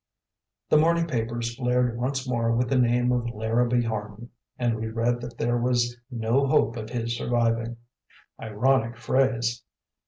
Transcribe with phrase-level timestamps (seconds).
[0.69, 5.21] The morning papers flared once more with the name of Larrabee Harman, and we read
[5.21, 7.77] that there was "no hope of his surviving."
[8.41, 9.61] Ironic phrase!